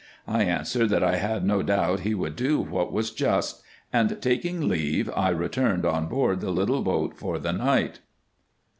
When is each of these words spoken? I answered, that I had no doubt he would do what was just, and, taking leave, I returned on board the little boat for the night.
I 0.27 0.45
answered, 0.45 0.89
that 0.89 1.03
I 1.03 1.17
had 1.17 1.45
no 1.45 1.61
doubt 1.61 1.99
he 1.99 2.15
would 2.15 2.35
do 2.35 2.59
what 2.59 2.91
was 2.91 3.11
just, 3.11 3.61
and, 3.93 4.19
taking 4.19 4.67
leave, 4.67 5.11
I 5.15 5.29
returned 5.29 5.85
on 5.85 6.07
board 6.07 6.41
the 6.41 6.49
little 6.49 6.81
boat 6.81 7.15
for 7.15 7.37
the 7.37 7.53
night. 7.53 7.99